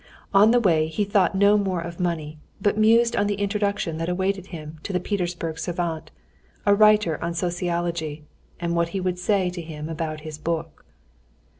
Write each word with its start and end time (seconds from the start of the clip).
On 0.33 0.49
the 0.49 0.59
way 0.59 0.87
he 0.87 1.03
thought 1.05 1.35
no 1.35 1.59
more 1.59 1.79
of 1.81 1.99
money, 1.99 2.39
but 2.59 2.75
mused 2.75 3.15
on 3.15 3.27
the 3.27 3.35
introduction 3.35 3.99
that 3.99 4.09
awaited 4.09 4.47
him 4.47 4.79
to 4.81 4.91
the 4.91 4.99
Petersburg 4.99 5.59
savant, 5.59 6.09
a 6.65 6.73
writer 6.73 7.23
on 7.23 7.35
sociology, 7.35 8.23
and 8.59 8.75
what 8.75 8.89
he 8.97 8.99
would 8.99 9.19
say 9.19 9.51
to 9.51 9.61
him 9.61 9.89
about 9.89 10.21
his 10.21 10.39
book. 10.39 10.85